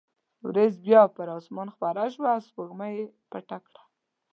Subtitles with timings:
[0.47, 3.81] وریځ بیا پر اسمان خپره شوه او سپوږمۍ یې پټه کړه.